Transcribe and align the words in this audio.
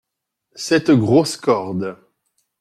Cette 0.55 0.89
grosse 0.89 1.37
corde. 1.37 1.95